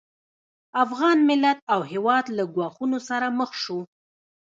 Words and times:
افغان 0.83 1.17
ملت 1.29 1.59
او 1.73 1.79
هېواد 1.91 2.25
له 2.37 2.43
ګواښونو 2.55 2.99
سره 3.09 3.27
مخ 3.39 3.51
شو 3.63 3.79